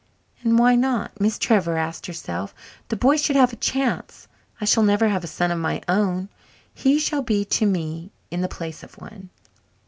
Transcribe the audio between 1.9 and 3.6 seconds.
herself. "The boy should have a